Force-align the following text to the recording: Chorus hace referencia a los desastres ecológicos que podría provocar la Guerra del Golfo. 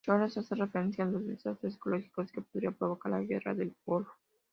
Chorus 0.03 0.35
hace 0.35 0.55
referencia 0.55 1.03
a 1.03 1.07
los 1.07 1.27
desastres 1.27 1.75
ecológicos 1.75 2.31
que 2.31 2.41
podría 2.41 2.71
provocar 2.71 3.11
la 3.11 3.21
Guerra 3.21 3.53
del 3.53 3.75
Golfo. 3.85 4.15